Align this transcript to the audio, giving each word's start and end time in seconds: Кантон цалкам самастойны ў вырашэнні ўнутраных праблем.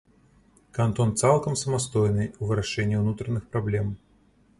Кантон 0.77 1.11
цалкам 1.21 1.57
самастойны 1.63 2.23
ў 2.29 2.43
вырашэнні 2.53 2.97
ўнутраных 3.03 3.43
праблем. 3.57 3.93